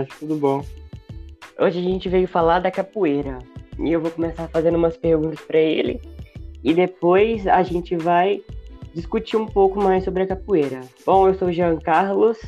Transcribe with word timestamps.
tarde, 0.00 0.10
tudo 0.18 0.36
bom? 0.36 0.64
Hoje 1.58 1.78
a 1.78 1.82
gente 1.82 2.08
veio 2.08 2.26
falar 2.26 2.60
da 2.60 2.70
capoeira. 2.70 3.38
E 3.78 3.92
eu 3.92 4.00
vou 4.00 4.10
começar 4.10 4.48
fazendo 4.48 4.76
umas 4.76 4.96
perguntas 4.96 5.40
para 5.40 5.58
ele. 5.58 6.00
E 6.62 6.74
depois 6.74 7.46
a 7.46 7.62
gente 7.62 7.96
vai 7.96 8.42
discutir 8.94 9.36
um 9.36 9.46
pouco 9.46 9.80
mais 9.82 10.04
sobre 10.04 10.22
a 10.22 10.26
capoeira. 10.26 10.80
Bom, 11.04 11.28
eu 11.28 11.34
sou 11.34 11.48
o 11.48 11.52
Jean 11.52 11.76
Carlos. 11.78 12.38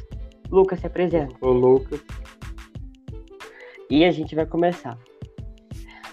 Lucas, 0.51 0.81
se 0.81 0.87
apresenta. 0.87 1.35
Ô, 1.41 1.51
Lucas. 1.51 2.01
E 3.89 4.05
a 4.05 4.11
gente 4.11 4.35
vai 4.35 4.47
começar. 4.47 4.98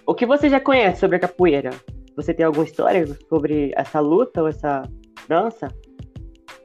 O 0.06 0.14
que 0.14 0.26
você 0.26 0.50
já 0.50 0.60
conhece 0.60 1.00
sobre 1.00 1.18
a 1.18 1.20
capoeira? 1.20 1.72
Você 2.16 2.34
tem 2.34 2.46
alguma 2.46 2.66
história 2.66 3.06
sobre 3.28 3.72
essa 3.76 4.00
luta 4.00 4.42
ou 4.42 4.48
essa 4.48 4.82
dança? 5.28 5.68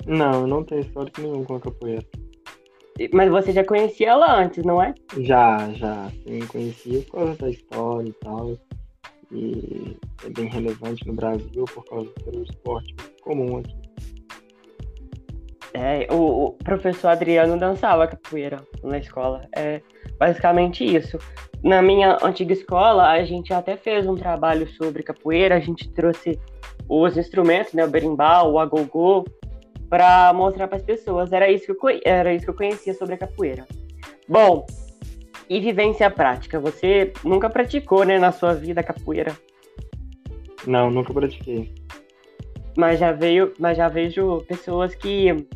Não, 0.06 0.46
não 0.46 0.64
tenho 0.64 0.80
história 0.80 1.12
nenhuma 1.18 1.44
com 1.44 1.56
a 1.56 1.60
capoeira. 1.60 2.04
Mas 3.12 3.30
você 3.30 3.52
já 3.52 3.64
conhecia 3.64 4.10
ela 4.10 4.40
antes, 4.40 4.64
não 4.64 4.80
é? 4.80 4.94
Já, 5.18 5.70
já. 5.72 6.10
Sim, 6.26 6.46
conhecia 6.46 7.00
por 7.02 7.12
causa 7.12 7.36
da 7.36 7.50
história 7.50 8.08
e 8.08 8.12
tal. 8.12 8.56
E 9.32 9.96
é 10.24 10.30
bem 10.30 10.48
relevante 10.48 11.06
no 11.06 11.14
Brasil 11.14 11.64
por 11.74 11.84
causa 11.86 12.10
do 12.26 12.42
esporte 12.42 12.94
comum 13.22 13.58
aqui. 13.58 13.74
É, 15.72 16.06
o, 16.08 16.44
o, 16.44 16.52
professor 16.52 17.08
Adriano 17.08 17.58
dançava 17.58 18.06
capoeira 18.06 18.62
na 18.84 18.98
escola. 18.98 19.48
É 19.56 19.80
basicamente 20.18 20.84
isso. 20.84 21.18
Na 21.64 21.82
minha 21.82 22.16
antiga 22.22 22.52
escola, 22.52 23.10
a 23.10 23.24
gente 23.24 23.52
até 23.52 23.76
fez 23.76 24.06
um 24.06 24.14
trabalho 24.14 24.68
sobre 24.74 25.02
capoeira. 25.02 25.56
A 25.56 25.60
gente 25.60 25.90
trouxe 25.90 26.38
os 26.88 27.16
instrumentos, 27.16 27.72
né? 27.72 27.84
O 27.84 27.90
berimbau, 27.90 28.52
o 28.52 28.58
agogô, 28.60 29.24
para 29.88 30.32
mostrar 30.32 30.68
para 30.68 30.76
as 30.76 30.82
pessoas. 30.82 31.32
Era 31.32 31.50
isso, 31.50 31.66
que 31.66 31.72
eu, 31.72 32.00
era 32.04 32.34
isso 32.34 32.44
que 32.44 32.50
eu 32.50 32.56
conhecia 32.56 32.94
sobre 32.94 33.14
a 33.14 33.18
capoeira. 33.18 33.66
Bom, 34.28 34.66
e 35.48 35.60
vivência 35.60 36.10
prática? 36.10 36.58
Você 36.58 37.12
nunca 37.22 37.50
praticou, 37.50 38.04
né, 38.04 38.18
na 38.18 38.32
sua 38.32 38.54
vida 38.54 38.82
capoeira? 38.82 39.36
Não, 40.66 40.90
nunca 40.90 41.12
pratiquei. 41.12 41.72
Mas 42.76 42.98
já 42.98 43.12
veio, 43.12 43.52
mas 43.58 43.76
já 43.76 43.88
vejo 43.88 44.38
pessoas 44.48 44.94
que 44.94 45.46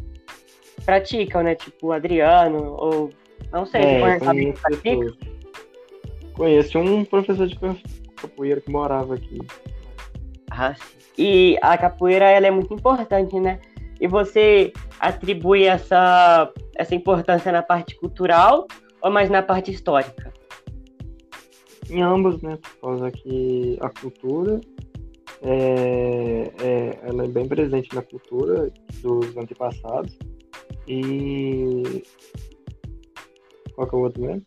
praticam, 0.85 1.43
né? 1.43 1.55
Tipo 1.55 1.89
o 1.89 1.93
Adriano, 1.93 2.77
ou 2.79 3.11
não 3.53 3.67
sei, 3.67 3.83
é, 3.83 4.19
conheço, 4.21 4.63
conheço, 4.83 5.19
conheço 6.35 6.79
um 6.79 7.05
professor 7.05 7.47
de 7.47 7.59
capoeira 8.17 8.61
que 8.61 8.71
morava 8.71 9.15
aqui. 9.15 9.39
Ah, 10.51 10.75
sim. 10.75 10.99
E 11.19 11.59
a 11.61 11.77
capoeira 11.77 12.27
ela 12.27 12.47
é 12.47 12.51
muito 12.51 12.73
importante, 12.73 13.39
né? 13.41 13.59
E 14.01 14.07
você 14.07 14.73
atribui 15.01 15.65
essa, 15.65 16.53
essa 16.77 16.95
importância 16.95 17.51
na 17.51 17.63
parte 17.63 17.97
cultural 17.97 18.67
ou 19.03 19.11
mais 19.11 19.29
na 19.31 19.43
parte 19.43 19.71
histórica? 19.71 20.33
Em 21.91 22.03
ambos, 22.03 22.41
né? 22.43 22.59
Por 22.81 22.81
causa 22.81 23.11
que 23.11 23.79
a 23.81 23.89
cultura 23.89 24.61
é, 25.43 26.51
é, 26.61 26.99
ela 27.03 27.25
é 27.25 27.29
bem 27.29 27.47
presente 27.47 27.95
na 27.95 28.03
cultura 28.03 28.71
dos 29.03 29.37
antepassados. 29.37 30.17
E. 30.87 32.03
Qual 33.75 33.87
que 33.87 33.95
é 33.95 33.99
o 33.99 34.03
outro 34.03 34.23
mesmo? 34.23 34.43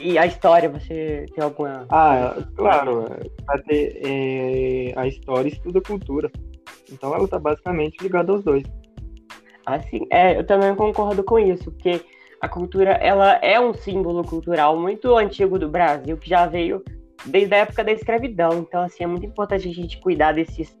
E 0.00 0.16
a 0.16 0.26
história, 0.26 0.68
você 0.68 1.26
tem 1.34 1.42
alguma. 1.42 1.86
Ah, 1.90 2.36
claro. 2.56 3.04
Ter, 3.66 4.00
é, 4.04 4.92
a 4.96 5.06
história 5.06 5.48
estuda 5.48 5.80
a 5.80 5.82
cultura. 5.82 6.30
Então 6.92 7.14
ela 7.14 7.24
está 7.24 7.38
basicamente 7.38 8.02
ligada 8.02 8.32
aos 8.32 8.42
dois. 8.42 8.64
Assim, 9.66 10.06
é, 10.10 10.38
eu 10.38 10.46
também 10.46 10.74
concordo 10.74 11.22
com 11.22 11.38
isso, 11.38 11.70
porque 11.70 12.00
a 12.40 12.48
cultura 12.48 12.92
ela 12.92 13.38
é 13.42 13.60
um 13.60 13.74
símbolo 13.74 14.24
cultural 14.24 14.78
muito 14.78 15.14
antigo 15.16 15.58
do 15.58 15.68
Brasil, 15.68 16.16
que 16.16 16.28
já 16.28 16.46
veio 16.46 16.82
desde 17.26 17.54
a 17.54 17.58
época 17.58 17.84
da 17.84 17.92
escravidão. 17.92 18.58
Então, 18.58 18.82
assim, 18.82 19.04
é 19.04 19.06
muito 19.06 19.26
importante 19.26 19.68
a 19.68 19.72
gente 19.72 20.00
cuidar 20.00 20.32
desses, 20.32 20.76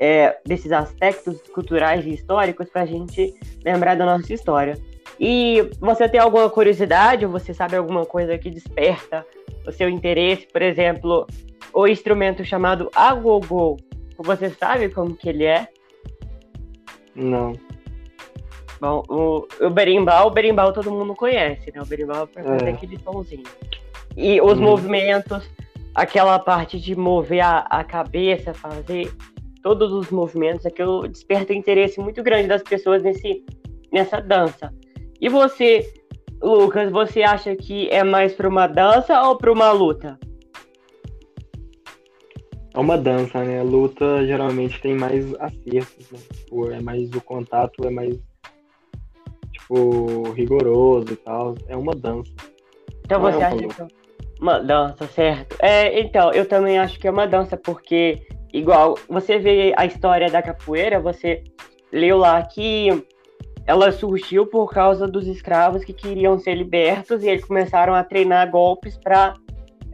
é, 0.00 0.36
desses 0.44 0.72
aspectos 0.72 1.40
culturais 1.54 2.04
e 2.04 2.14
históricos 2.14 2.68
para 2.68 2.82
a 2.82 2.86
gente 2.86 3.34
lembrar 3.64 3.94
da 3.96 4.04
nossa 4.04 4.32
história. 4.32 4.76
E 5.20 5.70
você 5.78 6.08
tem 6.08 6.18
alguma 6.18 6.50
curiosidade, 6.50 7.24
ou 7.24 7.30
você 7.30 7.54
sabe 7.54 7.76
alguma 7.76 8.04
coisa 8.04 8.36
que 8.36 8.50
desperta 8.50 9.24
o 9.66 9.70
seu 9.70 9.88
interesse? 9.88 10.48
Por 10.50 10.62
exemplo, 10.62 11.26
o 11.72 11.86
instrumento 11.86 12.44
chamado 12.44 12.90
agogô. 12.94 13.76
Você 14.24 14.48
sabe 14.50 14.88
como 14.88 15.14
que 15.14 15.28
ele 15.28 15.44
é? 15.44 15.68
Não. 17.14 17.52
Bom, 18.80 19.02
o, 19.08 19.46
o 19.60 19.70
berimbau, 19.70 20.28
o 20.28 20.30
berimbau 20.30 20.72
todo 20.72 20.90
mundo 20.90 21.14
conhece, 21.14 21.70
né? 21.74 21.80
O 21.80 21.86
berimbau 21.86 22.24
é 22.24 22.26
pra 22.26 22.42
fazer 22.42 22.66
é. 22.66 22.70
aquele 22.70 22.98
somzinho. 22.98 23.44
E 24.16 24.40
os 24.40 24.58
hum. 24.58 24.62
movimentos, 24.62 25.48
aquela 25.94 26.38
parte 26.38 26.80
de 26.80 26.96
mover 26.96 27.40
a, 27.40 27.58
a 27.70 27.84
cabeça, 27.84 28.54
fazer 28.54 29.12
todos 29.62 29.92
os 29.92 30.10
movimentos, 30.10 30.64
aquilo 30.66 31.06
desperta 31.06 31.52
um 31.52 31.56
interesse 31.56 32.00
muito 32.00 32.22
grande 32.22 32.48
das 32.48 32.62
pessoas 32.62 33.02
nesse, 33.02 33.44
nessa 33.92 34.20
dança. 34.20 34.72
E 35.20 35.28
você, 35.28 35.86
Lucas, 36.42 36.90
você 36.90 37.22
acha 37.22 37.54
que 37.54 37.88
é 37.90 38.02
mais 38.02 38.32
para 38.34 38.48
uma 38.48 38.66
dança 38.66 39.22
ou 39.22 39.36
para 39.36 39.52
uma 39.52 39.70
luta? 39.70 40.18
É 42.74 42.78
uma 42.78 42.98
dança, 42.98 43.42
né? 43.44 43.62
Luta 43.62 44.26
geralmente 44.26 44.80
tem 44.80 44.94
mais 44.94 45.32
acertos, 45.36 46.10
né? 46.10 46.18
Tipo, 46.32 46.70
é 46.72 46.80
mais 46.80 47.10
o 47.12 47.20
contato 47.20 47.86
é 47.86 47.90
mais 47.90 48.18
tipo 49.52 50.32
rigoroso 50.32 51.12
e 51.12 51.16
tal. 51.16 51.54
É 51.68 51.76
uma 51.76 51.94
dança. 51.94 52.32
Então 53.04 53.22
Não 53.22 53.30
você 53.30 53.38
é 53.38 53.44
acha 53.44 53.56
que 53.56 53.82
é 53.82 53.86
uma 54.40 54.58
dança, 54.58 55.06
certo? 55.06 55.56
É, 55.60 56.00
então, 56.00 56.32
eu 56.32 56.46
também 56.46 56.78
acho 56.78 56.98
que 56.98 57.06
é 57.06 57.10
uma 57.10 57.26
dança, 57.26 57.56
porque 57.56 58.26
igual 58.52 58.98
você 59.08 59.38
vê 59.38 59.72
a 59.76 59.86
história 59.86 60.28
da 60.28 60.42
capoeira, 60.42 60.98
você 60.98 61.44
leu 61.92 62.18
lá 62.18 62.42
que 62.42 62.88
ela 63.66 63.92
surgiu 63.92 64.46
por 64.46 64.72
causa 64.72 65.06
dos 65.06 65.28
escravos 65.28 65.84
que 65.84 65.92
queriam 65.92 66.38
ser 66.38 66.54
libertos 66.54 67.22
e 67.22 67.28
eles 67.28 67.44
começaram 67.44 67.94
a 67.94 68.02
treinar 68.02 68.50
golpes 68.50 68.98
para 68.98 69.34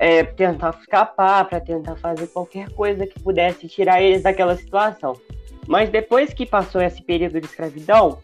é, 0.00 0.24
tentar 0.24 0.74
escapar, 0.80 1.44
para 1.44 1.60
tentar 1.60 1.94
fazer 1.96 2.26
qualquer 2.28 2.70
coisa 2.70 3.06
que 3.06 3.20
pudesse 3.20 3.68
tirar 3.68 4.00
eles 4.00 4.22
daquela 4.22 4.56
situação. 4.56 5.12
Mas 5.68 5.90
depois 5.90 6.32
que 6.32 6.46
passou 6.46 6.80
esse 6.80 7.02
período 7.02 7.38
de 7.38 7.46
escravidão, 7.46 8.18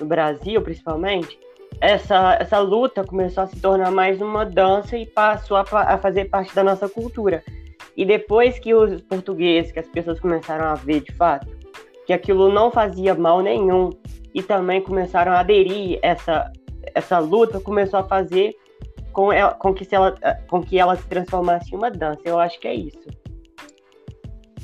no 0.00 0.06
Brasil 0.06 0.62
principalmente, 0.62 1.36
essa, 1.80 2.38
essa 2.40 2.60
luta 2.60 3.02
começou 3.02 3.42
a 3.42 3.46
se 3.48 3.60
tornar 3.60 3.90
mais 3.90 4.20
uma 4.20 4.46
dança 4.46 4.96
e 4.96 5.04
passou 5.06 5.56
a, 5.56 5.62
a 5.72 5.98
fazer 5.98 6.26
parte 6.26 6.54
da 6.54 6.62
nossa 6.62 6.88
cultura. 6.88 7.42
E 7.96 8.04
depois 8.04 8.60
que 8.60 8.72
os 8.72 9.02
portugueses, 9.02 9.72
que 9.72 9.80
as 9.80 9.88
pessoas 9.88 10.20
começaram 10.20 10.66
a 10.66 10.74
ver 10.74 11.00
de 11.00 11.12
fato, 11.12 11.48
que 12.06 12.12
aquilo 12.12 12.48
não 12.48 12.70
fazia 12.70 13.12
mal 13.16 13.42
nenhum, 13.42 13.90
e 14.32 14.40
também 14.40 14.80
começaram 14.80 15.32
a 15.32 15.40
aderir 15.40 15.98
essa 16.00 16.52
essa 16.94 17.18
luta 17.18 17.60
começou 17.60 18.00
a 18.00 18.04
fazer 18.04 18.54
com, 19.18 19.32
ela, 19.32 19.52
com, 19.54 19.74
que, 19.74 19.84
se 19.84 19.96
ela, 19.96 20.14
com 20.46 20.62
que 20.62 20.78
ela 20.78 20.94
se 20.94 21.04
transformasse 21.08 21.74
em 21.74 21.76
uma 21.76 21.90
dança. 21.90 22.20
Eu 22.24 22.38
acho 22.38 22.60
que 22.60 22.68
é 22.68 22.74
isso. 22.74 23.08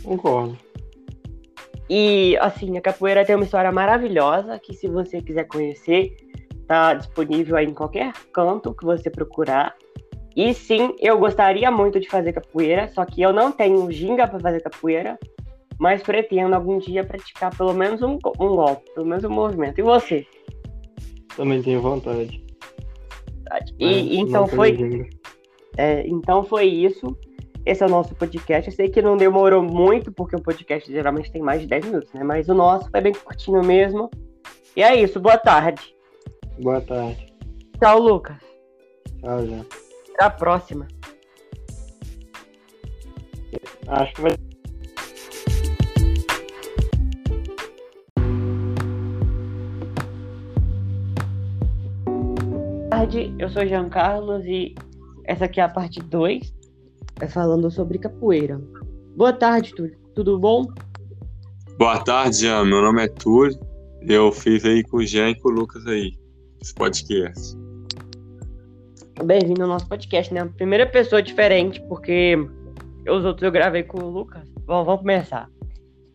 Concordo. 0.05 0.57
E, 1.91 2.37
assim, 2.37 2.79
a 2.79 2.81
capoeira 2.81 3.25
tem 3.25 3.35
uma 3.35 3.45
história 3.45 3.73
maravilhosa 3.73 4.57
que, 4.61 4.73
se 4.73 4.87
você 4.87 5.21
quiser 5.21 5.49
conhecer, 5.49 6.15
tá 6.69 6.95
disponível 6.95 7.57
aí 7.57 7.67
em 7.67 7.75
qualquer 7.75 8.13
canto 8.33 8.73
que 8.73 8.85
você 8.85 9.11
procurar. 9.11 9.75
E 10.37 10.55
sim, 10.55 10.95
eu 11.01 11.19
gostaria 11.19 11.69
muito 11.73 11.99
de 11.99 12.09
fazer 12.09 12.33
capoeira, 12.33 12.87
só 12.95 13.05
que 13.05 13.21
eu 13.21 13.33
não 13.33 13.51
tenho 13.51 13.91
ginga 13.91 14.29
para 14.29 14.39
fazer 14.39 14.63
capoeira, 14.63 15.19
mas 15.81 16.01
pretendo 16.01 16.55
algum 16.55 16.79
dia 16.79 17.03
praticar 17.03 17.57
pelo 17.57 17.75
menos 17.75 18.03
um, 18.03 18.19
um 18.39 18.55
golpe, 18.55 18.89
pelo 18.95 19.07
menos 19.07 19.25
um 19.25 19.31
movimento. 19.31 19.81
E 19.81 19.83
você? 19.83 20.25
Também 21.37 21.61
tenho 21.61 21.81
vontade 21.83 22.44
verdade. 23.55 23.75
E 23.79 24.19
então 24.19 24.47
foi. 24.47 25.09
É, 25.77 26.07
então 26.07 26.45
foi 26.45 26.67
isso. 26.67 27.17
Esse 27.65 27.83
é 27.83 27.87
o 27.87 27.91
nosso 27.91 28.15
podcast. 28.15 28.69
Eu 28.69 28.77
sei 28.77 28.89
que 28.89 29.01
não 29.01 29.17
demorou 29.17 29.63
muito, 29.63 30.13
porque 30.13 30.37
o 30.37 30.43
podcast 30.43 30.91
geralmente 30.91 31.33
tem 31.33 31.43
mais 31.43 31.63
de 31.63 31.67
10 31.67 31.87
minutos, 31.87 32.13
né? 32.13 32.23
Mas 32.23 32.49
o 32.49 32.55
nosso 32.55 32.91
foi 32.91 33.01
bem 33.01 33.13
curtinho 33.13 33.65
mesmo. 33.65 34.11
E 34.77 34.83
é 34.83 35.01
isso. 35.01 35.19
Boa 35.19 35.39
tarde. 35.39 35.95
Boa 36.61 36.81
tarde. 36.81 37.33
Tchau, 37.81 37.99
Lucas. 37.99 38.37
Tchau, 39.21 39.47
já. 39.47 39.61
Até 40.15 40.25
a 40.25 40.31
próxima. 40.31 40.87
Acho 43.89 44.15
que 44.15 44.21
vai. 44.21 44.54
Tarde, 53.05 53.35
eu 53.39 53.51
sou 53.51 53.67
Jean 53.67 53.91
Carlos 53.91 54.47
e 54.47 54.75
essa 55.27 55.45
aqui 55.45 55.61
é 55.61 55.65
a 55.65 55.69
parte 55.69 56.01
2, 56.01 56.55
é 57.21 57.29
falando 57.29 57.71
sobre 57.71 57.99
capoeira. 57.99 58.59
Boa 59.15 59.33
tarde, 59.33 59.75
Túlio. 59.75 59.95
Tudo 60.15 60.39
bom? 60.39 60.65
Boa 61.77 62.03
tarde, 62.03 62.39
Jean. 62.39 62.65
Meu 62.65 62.81
nome 62.81 63.05
é 63.05 63.09
Túlio. 63.09 63.59
Eu 64.09 64.33
fiz 64.33 64.65
aí 64.65 64.83
com 64.85 64.99
o 64.99 65.07
Jean 65.07 65.31
e 65.31 65.35
com 65.35 65.51
o 65.51 65.53
Lucas 65.53 65.87
aí, 65.87 66.13
esse 66.63 66.75
podcast. 66.75 67.55
bem-vindo 69.23 69.63
ao 69.63 69.69
nosso 69.69 69.87
podcast, 69.87 70.33
né? 70.33 70.43
Primeira 70.57 70.87
pessoa 70.87 71.23
diferente, 71.23 71.83
porque 71.89 72.39
os 73.07 73.23
outros 73.23 73.43
eu 73.43 73.53
gravei 73.53 73.83
com 73.83 74.03
o 74.03 74.11
Lucas. 74.11 74.49
Bom, 74.65 74.83
vamos 74.83 75.03
começar. 75.03 75.51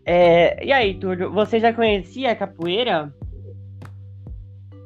É, 0.06 0.66
e 0.66 0.72
aí, 0.72 0.96
Túlio, 0.96 1.32
você 1.32 1.60
já 1.60 1.72
conhecia 1.72 2.32
a 2.32 2.36
capoeira? 2.36 3.14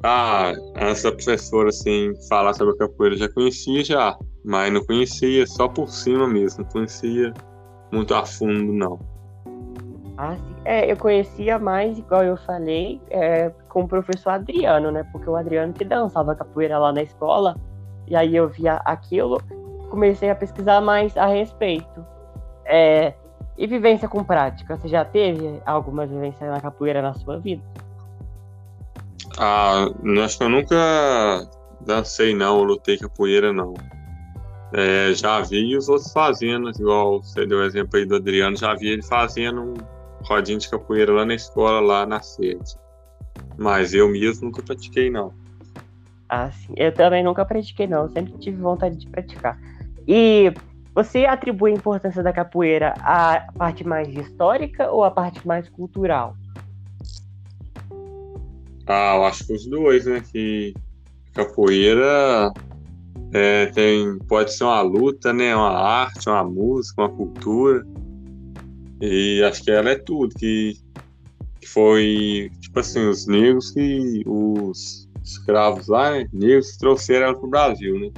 Ah, 0.04 0.52
essa 0.76 1.12
professora, 1.12 1.70
assim, 1.70 2.14
falar 2.28 2.54
sobre 2.54 2.74
a 2.74 2.78
capoeira 2.78 3.16
já 3.16 3.30
conhecia 3.30 3.86
já, 3.86 4.18
mas 4.44 4.72
não 4.72 4.84
conhecia 4.86 5.48
só 5.48 5.68
por 5.70 5.88
cima 5.90 6.28
mesmo, 6.28 6.64
não 6.64 6.70
conhecia 6.72 7.34
muito 7.90 8.14
a 8.14 8.26
fundo, 8.26 8.74
não. 8.74 9.00
Ah, 10.18 10.36
sim. 10.36 10.56
É, 10.66 10.92
eu 10.92 10.98
conhecia 10.98 11.58
mais, 11.58 11.98
igual 11.98 12.24
eu 12.24 12.36
falei, 12.36 13.02
é, 13.10 13.50
com 13.70 13.84
o 13.84 13.88
professor 13.88 14.32
Adriano, 14.32 14.92
né? 14.92 15.06
Porque 15.12 15.30
o 15.30 15.36
Adriano 15.36 15.72
que 15.74 15.86
dançava 15.86 16.36
capoeira 16.36 16.78
lá 16.78 16.92
na 16.92 17.02
escola, 17.02 17.56
e 18.08 18.16
aí 18.16 18.36
eu 18.36 18.50
via 18.50 18.76
aquilo, 18.86 19.42
comecei 19.90 20.30
a 20.30 20.36
pesquisar 20.36 20.82
mais 20.82 21.16
a 21.16 21.28
respeito. 21.28 22.06
É, 22.66 23.14
e 23.58 23.68
vivência 23.68 24.08
com 24.08 24.24
prática? 24.24 24.78
Você 24.78 24.88
já 24.88 25.06
teve 25.06 25.62
alguma 25.66 26.06
vivência 26.06 26.50
na 26.50 26.60
capoeira 26.60 27.02
na 27.02 27.14
sua 27.14 27.40
vida? 27.40 27.64
Ah, 29.38 29.88
acho 30.24 30.38
que 30.38 30.44
eu 30.44 30.50
nunca 30.50 31.50
dancei 31.82 32.36
não, 32.36 32.64
lutei 32.64 32.98
capoeira 32.98 33.52
não. 33.52 33.74
É, 34.74 35.14
já 35.14 35.40
vi 35.42 35.78
os 35.78 35.88
outros 35.88 36.12
fazendo, 36.12 36.70
igual 36.70 37.22
você 37.22 37.46
deu 37.46 37.60
o 37.60 37.64
exemplo 37.64 37.98
aí 37.98 38.06
do 38.06 38.16
Adriano, 38.16 38.56
já 38.56 38.74
vi 38.74 38.88
ele 38.88 39.04
fazendo 39.04 39.62
um 39.62 39.74
rodinho 40.24 40.58
de 40.58 40.70
capoeira 40.70 41.14
lá 41.14 41.26
na 41.26 41.36
escola, 41.36 41.80
lá 41.80 42.06
na 42.06 42.22
sede. 42.22 42.76
Mas 43.58 43.94
eu 43.94 44.10
mesmo 44.10 44.46
nunca 44.46 44.64
pratiquei 44.64 45.12
não. 45.12 45.32
Ah, 46.28 46.50
sim. 46.50 46.74
Eu 46.76 46.92
também 46.92 47.24
nunca 47.24 47.46
pratiquei 47.46 47.86
não, 47.86 48.10
sempre 48.10 48.38
tive 48.40 48.58
vontade 48.58 48.98
de 48.98 49.08
praticar. 49.08 49.60
E 50.08 50.52
você 50.96 51.26
atribui 51.26 51.72
a 51.72 51.76
importância 51.76 52.24
da 52.24 52.34
capoeira 52.34 52.96
à 53.02 53.46
parte 53.58 53.86
mais 53.86 54.08
histórica 54.10 54.92
ou 54.92 55.04
à 55.04 55.12
parte 55.12 55.46
mais 55.46 55.70
cultural? 55.70 56.36
Ah, 58.88 59.16
eu 59.16 59.24
acho 59.26 59.46
que 59.46 59.54
os 59.54 59.66
dois, 59.66 60.06
né? 60.06 60.24
Que 60.32 60.74
capoeira 61.34 62.52
é, 63.34 63.68
tem, 63.68 64.18
pode 64.28 64.54
ser 64.54 64.64
uma 64.66 64.82
luta, 64.82 65.34
né? 65.34 65.56
Uma 65.56 65.72
arte, 65.72 66.30
uma 66.30 66.44
música, 66.44 67.02
uma 67.02 67.10
cultura. 67.10 67.86
E 69.02 69.44
acho 69.44 69.64
que 69.64 69.72
ela 69.72 69.90
é 69.90 69.96
tudo, 69.96 70.34
que, 70.36 70.78
que 71.60 71.68
foi, 71.68 72.52
tipo 72.62 72.80
assim, 72.80 73.06
os 73.08 73.28
negros 73.28 73.72
que 73.72 74.24
os 74.26 75.10
escravos 75.24 75.88
lá, 75.88 76.12
né? 76.12 76.28
Negros 76.32 76.78
trouxeram 76.78 77.28
ela 77.28 77.40
pro 77.40 77.50
Brasil, 77.50 78.00
né? 78.00 78.12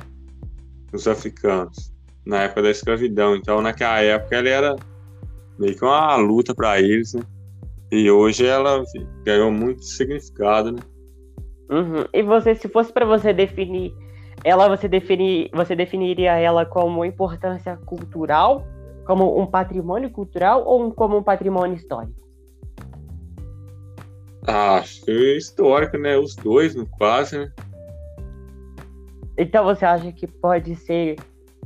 Os 0.93 1.07
africanos 1.07 1.93
na 2.25 2.43
época 2.43 2.63
da 2.63 2.71
escravidão. 2.71 3.35
Então, 3.35 3.61
naquela 3.61 3.99
época, 4.01 4.35
ela 4.35 4.49
era 4.49 4.75
meio 5.59 5.75
que 5.75 5.85
uma 5.85 6.15
luta 6.17 6.53
para 6.53 6.81
eles, 6.81 7.13
né? 7.13 7.21
E 7.91 8.09
hoje 8.09 8.45
ela 8.45 8.83
ganhou 9.23 9.51
muito 9.51 9.83
significado, 9.83 10.71
né? 10.71 10.79
Uhum. 11.69 12.05
E 12.13 12.21
você, 12.21 12.55
se 12.55 12.67
fosse 12.67 12.91
para 12.91 13.05
você 13.05 13.33
definir 13.33 13.93
ela, 14.43 14.69
você, 14.69 14.87
definir, 14.87 15.49
você 15.51 15.75
definiria 15.75 16.33
ela 16.37 16.65
como 16.65 17.03
importância 17.03 17.75
cultural, 17.77 18.63
como 19.03 19.41
um 19.41 19.47
patrimônio 19.47 20.11
cultural 20.11 20.63
ou 20.65 20.91
como 20.93 21.17
um 21.17 21.23
patrimônio 21.23 21.75
histórico? 21.75 22.23
Ah, 24.47 24.75
acho 24.75 25.03
que 25.03 25.11
é 25.11 25.37
histórico, 25.37 25.97
né? 25.97 26.15
Os 26.15 26.35
dois, 26.35 26.75
quase, 26.95 27.39
né? 27.39 27.51
Então 29.35 29.65
você 29.65 29.83
acha 29.83 30.11
que 30.11 30.27
pode 30.27 30.75
ser 30.75 31.15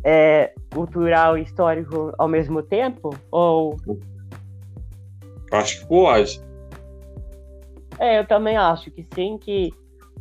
é, 0.04 0.54
cultural 0.74 1.38
e 1.38 1.44
histórico 1.44 2.14
ao 2.18 2.30
mesmo 2.30 2.64
tempo? 2.64 3.10
Ou. 3.30 3.76
Acho 5.52 5.80
que 5.80 5.88
pode. 5.88 6.42
É, 7.98 8.20
eu 8.20 8.26
também 8.26 8.56
acho 8.56 8.90
que 8.92 9.06
sim, 9.14 9.38
que 9.38 9.74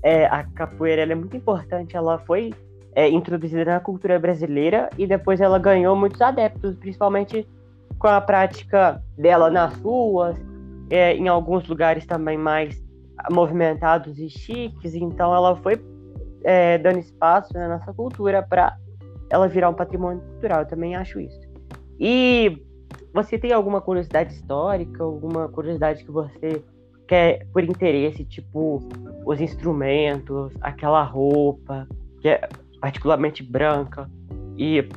é, 0.02 0.26
a 0.26 0.42
capoeira 0.44 1.02
é 1.02 1.14
muito 1.14 1.36
importante. 1.36 1.96
Ela 1.96 2.18
foi 2.18 2.52
é, 2.94 3.08
introduzida 3.08 3.64
na 3.64 3.80
cultura 3.80 4.18
brasileira 4.18 4.90
e 4.98 5.06
depois 5.06 5.40
ela 5.40 5.58
ganhou 5.58 5.94
muitos 5.94 6.20
adeptos, 6.20 6.76
principalmente 6.76 7.46
com 7.98 8.08
a 8.08 8.20
prática 8.20 9.02
dela 9.16 9.50
nas 9.50 9.74
ruas, 9.80 10.36
é, 10.90 11.14
em 11.14 11.28
alguns 11.28 11.66
lugares 11.68 12.06
também 12.06 12.36
mais 12.36 12.82
movimentados 13.30 14.18
e 14.18 14.28
chiques. 14.28 14.94
Então 14.94 15.34
ela 15.34 15.54
foi 15.56 15.80
é, 16.44 16.78
dando 16.78 16.98
espaço 16.98 17.52
na 17.54 17.68
nossa 17.68 17.92
cultura 17.92 18.42
para 18.42 18.76
ela 19.30 19.46
virar 19.48 19.68
um 19.68 19.74
patrimônio 19.74 20.20
cultural. 20.20 20.60
Eu 20.60 20.66
também 20.66 20.96
acho 20.96 21.20
isso. 21.20 21.40
E 22.00 22.62
você 23.22 23.36
tem 23.36 23.52
alguma 23.52 23.80
curiosidade 23.80 24.32
histórica, 24.32 25.02
alguma 25.02 25.48
curiosidade 25.48 26.04
que 26.04 26.10
você 26.10 26.62
quer 27.06 27.46
por 27.52 27.64
interesse, 27.64 28.24
tipo 28.24 28.80
os 29.24 29.40
instrumentos, 29.40 30.52
aquela 30.60 31.02
roupa 31.02 31.88
que 32.20 32.28
é 32.28 32.48
particularmente 32.80 33.42
branca 33.42 34.08
e 34.56 34.88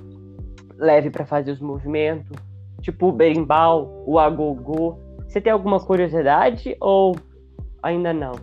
leve 0.77 1.09
para 1.09 1.25
fazer 1.25 1.51
os 1.51 1.59
movimentos, 1.59 2.37
tipo 2.81 3.07
o 3.07 3.11
berimbau, 3.11 4.03
o 4.05 4.19
agogô. 4.19 4.99
Você 5.27 5.41
tem 5.41 5.51
alguma 5.51 5.79
curiosidade 5.79 6.75
ou 6.79 7.15
ainda 7.81 8.13
não? 8.13 8.33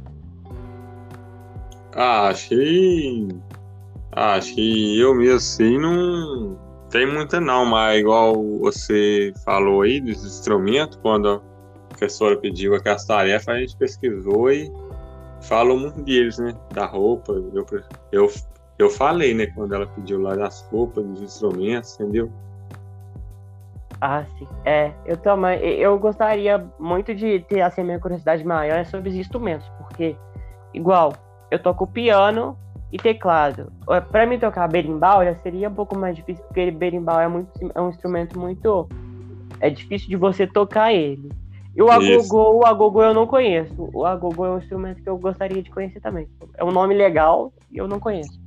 Ah, 1.94 2.28
achei 2.28 3.28
ah, 4.12 4.40
que 4.40 4.98
eu 4.98 5.14
mesmo 5.14 5.36
assim 5.36 5.78
não 5.78 6.67
tem 6.90 7.06
muita 7.06 7.40
não, 7.40 7.66
mas 7.66 8.00
igual 8.00 8.42
você 8.58 9.32
falou 9.44 9.82
aí 9.82 10.00
dos 10.00 10.24
instrumentos, 10.24 10.98
quando 11.02 11.28
a 11.28 11.88
professora 11.88 12.36
pediu 12.36 12.74
aquelas 12.74 13.04
tarefas, 13.04 13.48
a 13.48 13.58
gente 13.58 13.76
pesquisou 13.76 14.50
e 14.50 14.72
falou 15.42 15.78
muito 15.78 16.00
deles, 16.02 16.38
né? 16.38 16.54
Da 16.72 16.86
roupa. 16.86 17.32
Eu, 17.32 17.66
eu, 18.10 18.32
eu 18.78 18.90
falei, 18.90 19.34
né? 19.34 19.46
Quando 19.48 19.74
ela 19.74 19.86
pediu 19.86 20.20
lá 20.20 20.34
das 20.34 20.62
roupas, 20.70 21.04
dos 21.04 21.20
instrumentos, 21.20 21.94
entendeu? 21.94 22.30
Ah, 24.00 24.24
sim. 24.38 24.46
É, 24.64 24.92
eu 25.04 25.16
também. 25.16 25.58
Eu 25.60 25.98
gostaria 25.98 26.64
muito 26.78 27.14
de 27.14 27.40
ter 27.40 27.60
assim, 27.60 27.82
a 27.82 27.84
minha 27.84 28.00
curiosidade 28.00 28.44
maior 28.44 28.84
sobre 28.86 29.10
os 29.10 29.16
instrumentos, 29.16 29.68
porque, 29.78 30.16
igual, 30.72 31.12
eu 31.50 31.58
toco 31.58 31.86
piano 31.86 32.56
e 32.92 32.96
teclado. 32.96 33.72
Para 34.10 34.26
mim 34.26 34.38
tocar 34.38 34.68
berimbau 34.68 35.24
já 35.24 35.34
seria 35.36 35.68
um 35.68 35.74
pouco 35.74 35.96
mais 35.96 36.16
difícil, 36.16 36.42
porque 36.44 36.70
berimbau 36.70 37.20
é, 37.20 37.28
muito, 37.28 37.50
é 37.74 37.80
um 37.80 37.90
instrumento 37.90 38.38
muito. 38.38 38.88
É 39.60 39.68
difícil 39.68 40.08
de 40.08 40.16
você 40.16 40.46
tocar 40.46 40.92
ele. 40.92 41.30
E 41.74 41.82
o 41.82 41.90
agogô, 41.90 42.58
o 42.58 42.66
agogô 42.66 43.02
eu 43.02 43.14
não 43.14 43.26
conheço. 43.26 43.90
O 43.92 44.04
agogô 44.04 44.46
é 44.46 44.50
um 44.50 44.58
instrumento 44.58 45.02
que 45.02 45.08
eu 45.08 45.18
gostaria 45.18 45.62
de 45.62 45.70
conhecer 45.70 46.00
também. 46.00 46.28
É 46.56 46.64
um 46.64 46.70
nome 46.70 46.94
legal 46.94 47.52
e 47.70 47.78
eu 47.78 47.86
não 47.86 48.00
conheço. 48.00 48.40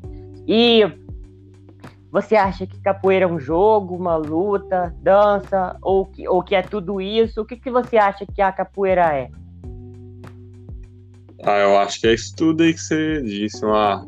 E 0.47 0.83
você 2.11 2.35
acha 2.35 2.67
que 2.67 2.79
capoeira 2.81 3.25
é 3.25 3.27
um 3.27 3.39
jogo, 3.39 3.95
uma 3.95 4.17
luta, 4.17 4.93
dança, 5.01 5.77
ou 5.81 6.05
que, 6.05 6.27
ou 6.27 6.43
que 6.43 6.55
é 6.55 6.61
tudo 6.61 6.99
isso? 6.99 7.41
O 7.41 7.45
que, 7.45 7.55
que 7.55 7.71
você 7.71 7.97
acha 7.97 8.25
que 8.25 8.41
a 8.41 8.51
capoeira 8.51 9.15
é? 9.15 9.29
Ah, 11.43 11.59
eu 11.59 11.77
acho 11.77 12.01
que 12.01 12.07
é 12.07 12.13
isso 12.13 12.35
tudo 12.35 12.63
aí 12.63 12.73
que 12.73 12.81
você 12.81 13.21
disse, 13.21 13.65
uma 13.65 14.05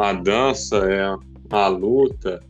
a 0.00 0.12
dança 0.12 0.76
é 0.90 1.16
a 1.50 1.66
luta, 1.66 2.40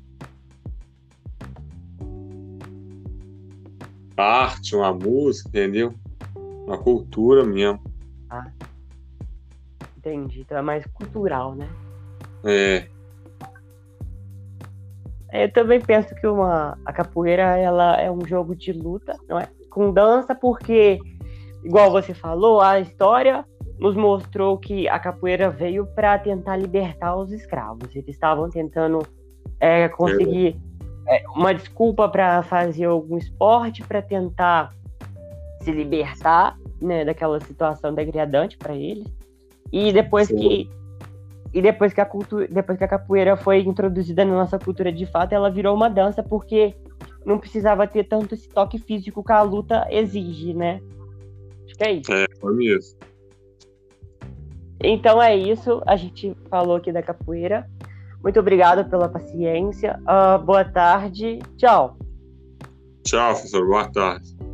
a 4.16 4.22
arte, 4.22 4.74
uma 4.76 4.92
música, 4.92 5.48
entendeu? 5.48 5.94
Uma 6.66 6.76
cultura 6.76 7.44
mesmo. 7.44 7.80
Ah, 8.28 8.50
entendi. 9.96 10.40
Então 10.40 10.58
é 10.58 10.62
mais 10.62 10.84
cultural, 10.86 11.54
né? 11.54 11.68
É. 12.44 12.88
é. 15.32 15.44
Eu 15.44 15.52
também 15.52 15.80
penso 15.80 16.14
que 16.16 16.26
uma, 16.26 16.76
a 16.84 16.92
capoeira 16.92 17.56
ela 17.56 17.96
é 17.96 18.10
um 18.10 18.24
jogo 18.26 18.54
de 18.54 18.72
luta, 18.72 19.16
não 19.28 19.38
é? 19.38 19.48
Com 19.70 19.92
dança, 19.92 20.34
porque, 20.34 20.98
igual 21.62 21.90
você 21.90 22.12
falou, 22.12 22.60
a 22.60 22.80
história 22.80 23.44
nos 23.78 23.94
mostrou 23.94 24.58
que 24.58 24.88
a 24.88 24.98
capoeira 24.98 25.50
veio 25.50 25.86
para 25.86 26.18
tentar 26.18 26.56
libertar 26.56 27.16
os 27.16 27.30
escravos. 27.32 27.94
Eles 27.94 28.08
estavam 28.08 28.50
tentando 28.50 29.06
é, 29.60 29.88
conseguir 29.88 30.56
é, 31.06 31.22
uma 31.34 31.54
desculpa 31.54 32.08
para 32.08 32.42
fazer 32.42 32.86
algum 32.86 33.16
esporte 33.16 33.82
para 33.82 34.02
tentar 34.02 34.74
se 35.62 35.70
libertar 35.70 36.56
né, 36.80 37.04
daquela 37.04 37.40
situação 37.40 37.94
degradante 37.94 38.56
para 38.56 38.74
eles. 38.74 39.06
E 39.72 39.92
depois 39.92 40.28
Sim. 40.28 40.36
que 40.36 40.78
e 41.52 41.62
depois 41.62 41.94
que 41.94 42.00
a 42.00 42.04
cultura, 42.04 42.46
depois 42.46 42.76
que 42.76 42.84
a 42.84 42.88
capoeira 42.88 43.34
foi 43.34 43.60
introduzida 43.60 44.22
na 44.22 44.34
nossa 44.34 44.58
cultura 44.58 44.92
de 44.92 45.06
fato, 45.06 45.32
ela 45.32 45.50
virou 45.50 45.74
uma 45.74 45.88
dança 45.88 46.22
porque 46.22 46.74
não 47.24 47.38
precisava 47.38 47.86
ter 47.86 48.04
tanto 48.04 48.34
esse 48.34 48.48
toque 48.48 48.78
físico 48.78 49.24
que 49.24 49.32
a 49.32 49.40
luta 49.40 49.86
exige, 49.90 50.52
né? 50.52 50.80
Acho 51.64 51.74
que 51.74 51.84
é 51.84 51.92
isso. 51.92 52.12
É, 52.12 52.26
foi 52.38 52.54
mesmo. 52.54 52.98
Então 54.82 55.20
é 55.20 55.36
isso, 55.36 55.82
a 55.86 55.96
gente 55.96 56.36
falou 56.48 56.76
aqui 56.76 56.92
da 56.92 57.02
capoeira. 57.02 57.68
Muito 58.22 58.38
obrigado 58.40 58.88
pela 58.88 59.08
paciência. 59.08 59.98
Uh, 60.02 60.44
boa 60.44 60.64
tarde. 60.64 61.38
Tchau. 61.56 61.96
Tchau, 63.04 63.32
professor. 63.32 63.66
Boa 63.66 63.90
tarde. 63.90 64.47